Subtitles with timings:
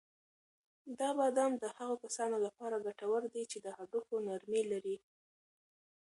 [0.99, 4.97] دا بادام د هغو کسانو لپاره ګټور دي چې د هډوکو نرمي لري.